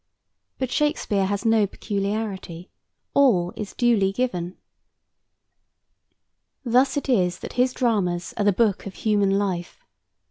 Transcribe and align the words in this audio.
But 0.57 0.71
Shakespeare 0.71 1.27
has 1.27 1.45
no 1.45 1.67
peculiarity; 1.67 2.71
all 3.13 3.53
is 3.55 3.75
duly 3.75 4.11
given. 4.11 4.57
Thus 6.65 6.97
it 6.97 7.07
is 7.07 7.37
that 7.37 7.53
his 7.53 7.71
dramas 7.71 8.33
are 8.35 8.43
the 8.43 8.51
book 8.51 8.87
of 8.87 8.95
human 8.95 9.37
life. 9.37 9.85